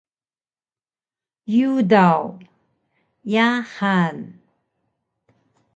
Yudaw: 1.55 2.23
Yahan! 3.33 4.17